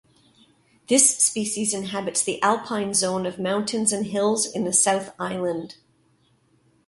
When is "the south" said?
4.63-5.13